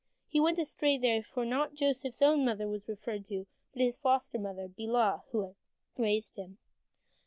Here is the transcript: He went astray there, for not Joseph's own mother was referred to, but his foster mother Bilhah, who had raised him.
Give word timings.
He 0.27 0.39
went 0.39 0.57
astray 0.57 0.97
there, 0.97 1.21
for 1.21 1.45
not 1.45 1.75
Joseph's 1.75 2.23
own 2.23 2.43
mother 2.43 2.67
was 2.67 2.87
referred 2.87 3.23
to, 3.25 3.45
but 3.71 3.83
his 3.83 3.97
foster 3.97 4.39
mother 4.39 4.67
Bilhah, 4.67 5.21
who 5.29 5.41
had 5.41 5.55
raised 5.95 6.37
him. 6.37 6.57